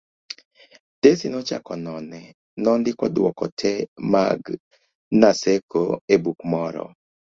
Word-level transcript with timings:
Tesi 1.01 1.25
nochako 1.33 1.73
none, 1.87 2.19
nondiko 2.63 3.03
dwoko 3.15 3.43
te 3.59 3.71
mag 4.13 4.41
Naseko 5.21 5.81
e 6.13 6.15
buk 6.23 6.39
moro 6.51 6.83